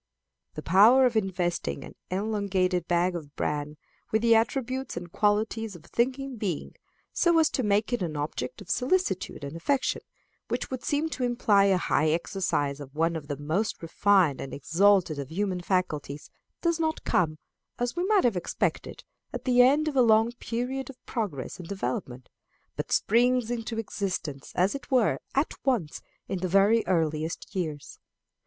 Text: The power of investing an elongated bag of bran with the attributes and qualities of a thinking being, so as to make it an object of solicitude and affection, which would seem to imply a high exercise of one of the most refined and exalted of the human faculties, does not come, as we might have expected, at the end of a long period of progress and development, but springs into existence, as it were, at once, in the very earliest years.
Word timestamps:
The 0.55 0.63
power 0.63 1.05
of 1.05 1.15
investing 1.15 1.83
an 1.83 1.93
elongated 2.09 2.87
bag 2.87 3.15
of 3.15 3.35
bran 3.35 3.77
with 4.11 4.23
the 4.23 4.33
attributes 4.33 4.97
and 4.97 5.11
qualities 5.11 5.75
of 5.75 5.85
a 5.85 5.89
thinking 5.89 6.37
being, 6.37 6.73
so 7.13 7.37
as 7.37 7.51
to 7.51 7.61
make 7.61 7.93
it 7.93 8.01
an 8.01 8.17
object 8.17 8.61
of 8.61 8.69
solicitude 8.71 9.43
and 9.43 9.55
affection, 9.55 10.01
which 10.47 10.71
would 10.71 10.83
seem 10.83 11.07
to 11.09 11.23
imply 11.23 11.65
a 11.65 11.77
high 11.77 12.09
exercise 12.09 12.79
of 12.79 12.95
one 12.95 13.15
of 13.15 13.27
the 13.27 13.37
most 13.37 13.79
refined 13.83 14.41
and 14.41 14.55
exalted 14.55 15.19
of 15.19 15.27
the 15.27 15.35
human 15.35 15.61
faculties, 15.61 16.31
does 16.63 16.79
not 16.79 17.03
come, 17.03 17.37
as 17.77 17.95
we 17.95 18.03
might 18.07 18.23
have 18.23 18.35
expected, 18.35 19.03
at 19.31 19.45
the 19.45 19.61
end 19.61 19.87
of 19.87 19.95
a 19.95 20.01
long 20.01 20.31
period 20.39 20.89
of 20.89 20.97
progress 21.05 21.59
and 21.59 21.67
development, 21.67 22.27
but 22.75 22.91
springs 22.91 23.51
into 23.51 23.77
existence, 23.77 24.51
as 24.55 24.73
it 24.73 24.89
were, 24.89 25.19
at 25.35 25.53
once, 25.63 26.01
in 26.27 26.39
the 26.39 26.47
very 26.47 26.83
earliest 26.87 27.53
years. 27.55 27.99